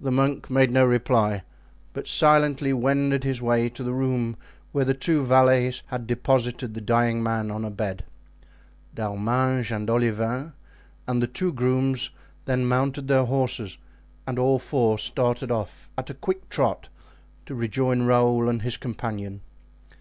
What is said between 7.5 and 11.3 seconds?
on a bed. D'Arminges and Olivain and the